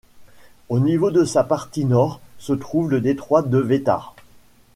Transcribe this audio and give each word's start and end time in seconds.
Au 0.69 0.79
niveau 0.79 1.11
de 1.11 1.25
sa 1.25 1.43
partie 1.43 1.85
nord 1.85 2.21
se 2.39 2.53
trouve 2.53 2.89
le 2.89 3.01
détroit 3.01 3.43
de 3.43 3.61
Wetar. 3.61 4.15